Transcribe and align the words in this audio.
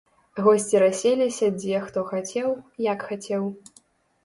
Госці 0.45 0.79
расселіся 0.83 1.51
дзе 1.59 1.83
хто 1.89 2.05
хацеў, 2.09 2.49
як 2.89 2.99
хацеў. 3.13 3.49